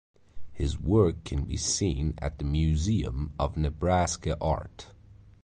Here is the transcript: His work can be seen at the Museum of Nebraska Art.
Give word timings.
His 0.51 0.79
work 0.79 1.23
can 1.25 1.43
be 1.43 1.57
seen 1.57 2.15
at 2.17 2.39
the 2.39 2.43
Museum 2.43 3.33
of 3.37 3.55
Nebraska 3.55 4.35
Art. 4.41 4.87